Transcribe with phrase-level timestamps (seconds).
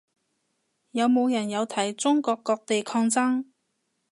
[0.89, 3.43] 有冇人有睇中國各地抗爭